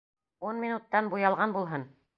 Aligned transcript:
Ун 0.51 0.61
минуттан 0.63 1.13
буялған 1.13 1.57
булһын! 1.59 1.87